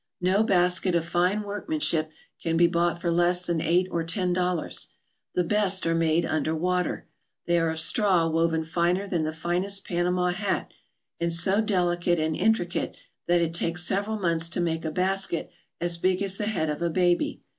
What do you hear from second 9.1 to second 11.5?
the finest Panama hat, and